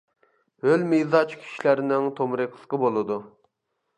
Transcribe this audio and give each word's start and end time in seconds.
ھۆل 0.67 0.85
مىزاج 0.93 1.35
كىشىلەرنىڭ 1.41 2.09
تومۇرى 2.21 2.47
قىسقا 2.55 2.83
بولىدۇ. 2.87 3.21